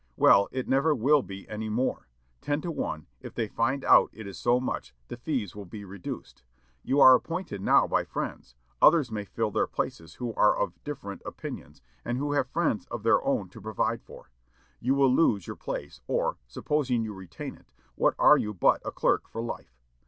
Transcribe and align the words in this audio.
Well, 0.17 0.49
it 0.51 0.67
never 0.67 0.95
will 0.95 1.21
be 1.21 1.47
any 1.47 1.69
more. 1.69 2.07
Ten 2.41 2.59
to 2.61 2.71
one, 2.71 3.05
if 3.19 3.35
they 3.35 3.47
find 3.47 3.85
out 3.85 4.09
it 4.11 4.25
is 4.25 4.35
so 4.39 4.59
much, 4.59 4.95
the 5.09 5.17
fees 5.17 5.55
will 5.55 5.67
be 5.67 5.85
reduced. 5.85 6.41
You 6.81 6.99
are 6.99 7.13
appointed 7.13 7.61
now 7.61 7.85
by 7.87 8.05
friends; 8.05 8.55
others 8.81 9.11
may 9.11 9.25
fill 9.25 9.51
their 9.51 9.67
places 9.67 10.15
who 10.15 10.33
are 10.33 10.57
of 10.57 10.83
different 10.83 11.21
opinions, 11.23 11.83
and 12.03 12.17
who 12.17 12.31
have 12.33 12.49
friends 12.49 12.87
of 12.87 13.03
their 13.03 13.23
own 13.23 13.49
to 13.49 13.61
provide 13.61 14.01
for. 14.01 14.31
You 14.79 14.95
will 14.95 15.13
lose 15.13 15.45
your 15.45 15.55
place; 15.55 16.01
or, 16.07 16.39
supposing 16.47 17.03
you 17.03 17.11
to 17.11 17.17
retain 17.17 17.53
it, 17.55 17.71
what 17.93 18.15
are 18.17 18.39
you 18.39 18.55
but 18.55 18.81
a 18.83 18.91
clerk 18.91 19.27
for 19.29 19.43
life? 19.43 19.77